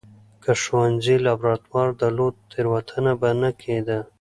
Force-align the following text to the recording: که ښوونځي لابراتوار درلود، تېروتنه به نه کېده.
که 0.43 0.51
ښوونځي 0.61 1.15
لابراتوار 1.25 1.87
درلود، 2.01 2.35
تېروتنه 2.51 3.13
به 3.19 3.29
نه 3.41 3.49
کېده. 3.61 3.99